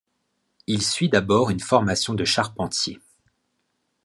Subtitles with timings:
[0.65, 2.99] Il suit d'abord une formation de charpentier.